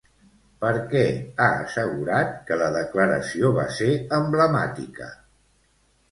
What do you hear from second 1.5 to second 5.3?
assegurat que la declaració va ser emblemàtica?